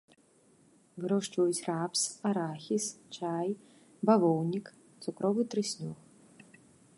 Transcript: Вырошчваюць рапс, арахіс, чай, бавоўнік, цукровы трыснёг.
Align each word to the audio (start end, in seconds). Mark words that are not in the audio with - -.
Вырошчваюць 1.01 1.65
рапс, 1.67 2.01
арахіс, 2.29 2.85
чай, 3.19 3.49
бавоўнік, 4.11 4.65
цукровы 5.07 5.41
трыснёг. 5.53 5.97